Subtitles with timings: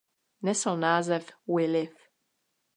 [0.43, 1.95] Nesl název "We Live".